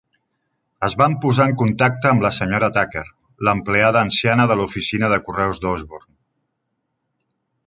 Es 0.85 0.93
van 1.01 1.17
posar 1.25 1.45
en 1.49 1.53
contacte 1.61 2.09
amb 2.11 2.25
la 2.27 2.31
senyora 2.37 2.69
Tucker, 2.79 3.05
l'empleada 3.49 4.03
anciana 4.07 4.49
de 4.53 4.59
l'oficina 4.61 5.13
de 5.15 5.21
correus 5.29 5.63
d'Osborne. 5.67 6.13